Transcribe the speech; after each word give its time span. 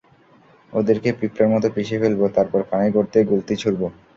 ওদেরকে 0.73 1.09
পিঁপড়ার 1.19 1.51
মতো 1.53 1.67
পিষে 1.75 1.97
ফেলব, 2.01 2.21
তারপর 2.37 2.59
পানির 2.69 2.93
গর্তে 2.95 3.19
গুলতি 3.29 3.53
ছুঁড়ব। 3.61 3.81